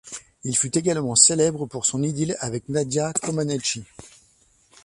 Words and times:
Il 0.43 0.57
fut 0.57 0.75
également 0.75 1.13
célèbre 1.13 1.67
pour 1.67 1.85
son 1.85 2.01
idylle 2.01 2.35
avec 2.39 2.69
Nadia 2.69 3.13
Comăneci. 3.21 3.83